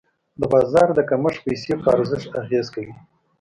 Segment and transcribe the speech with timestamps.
[0.39, 2.93] د بازار د کمښت پیسې په ارزښت اغېز کوي.